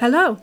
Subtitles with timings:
[0.00, 0.38] Hello,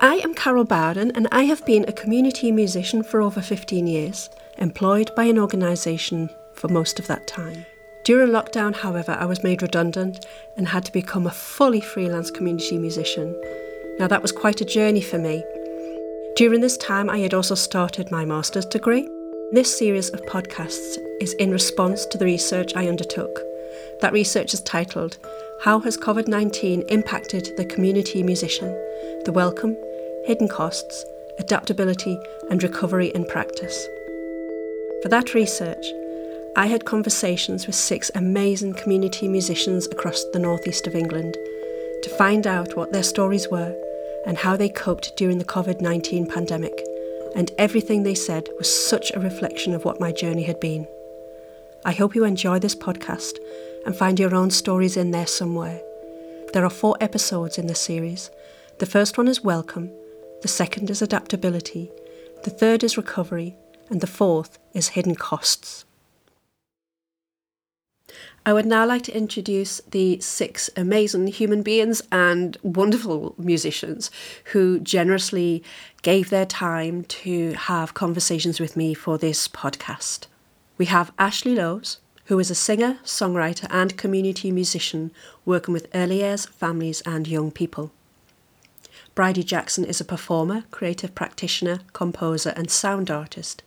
[0.00, 4.28] I am Carol Bowden and I have been a community musician for over 15 years,
[4.56, 7.64] employed by an organisation for most of that time.
[8.04, 10.26] During lockdown, however, I was made redundant
[10.56, 13.40] and had to become a fully freelance community musician.
[14.00, 15.44] Now, that was quite a journey for me.
[16.34, 19.08] During this time, I had also started my master's degree.
[19.52, 23.38] This series of podcasts is in response to the research I undertook.
[24.00, 25.18] That research is titled
[25.62, 28.68] How Has COVID 19 Impacted the Community Musician?
[29.24, 29.76] The Welcome,
[30.24, 31.04] Hidden Costs,
[31.40, 32.16] Adaptability
[32.48, 33.88] and Recovery in Practice.
[35.02, 35.84] For that research,
[36.54, 41.34] I had conversations with six amazing community musicians across the northeast of England
[42.04, 43.74] to find out what their stories were
[44.26, 46.80] and how they coped during the COVID 19 pandemic
[47.34, 50.86] and everything they said was such a reflection of what my journey had been.
[51.84, 53.38] I hope you enjoy this podcast
[53.86, 55.80] and find your own stories in there somewhere.
[56.52, 58.30] There are four episodes in the series.
[58.80, 59.90] The first one is Welcome,
[60.42, 61.90] the second is Adaptability,
[62.42, 63.54] the third is Recovery,
[63.90, 65.84] and the fourth is Hidden Costs.
[68.44, 74.10] I would now like to introduce the six amazing human beings and wonderful musicians
[74.52, 75.62] who generously
[76.02, 80.26] gave their time to have conversations with me for this podcast.
[80.78, 85.10] We have Ashley Lowes, who is a singer, songwriter, and community musician
[85.44, 87.90] working with early years, families, and young people.
[89.16, 93.64] Bridie Jackson is a performer, creative practitioner, composer, and sound artist.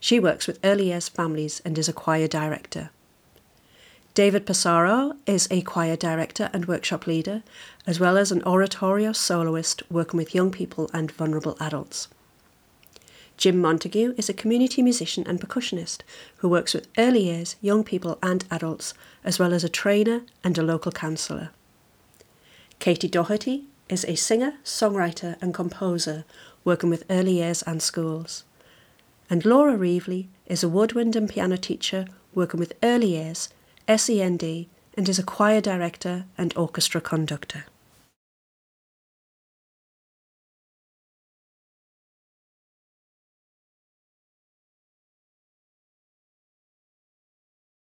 [0.00, 2.88] She works with early years families and is a choir director.
[4.14, 7.42] David Passaro is a choir director and workshop leader,
[7.86, 12.08] as well as an oratorio soloist working with young people and vulnerable adults.
[13.36, 16.00] Jim Montague is a community musician and percussionist
[16.38, 20.56] who works with early years, young people, and adults, as well as a trainer and
[20.56, 21.50] a local councillor.
[22.78, 26.24] Katie Doherty is a singer, songwriter, and composer
[26.64, 28.44] working with early years and schools.
[29.28, 33.48] And Laura Reevely is a woodwind and piano teacher working with early years
[33.88, 34.42] SEND,
[34.96, 37.64] and is a choir director and orchestra conductor.